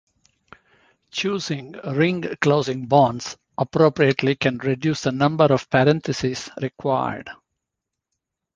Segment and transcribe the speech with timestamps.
[1.11, 7.29] Choosing ring-closing bonds appropriately can reduce the number of parentheses required.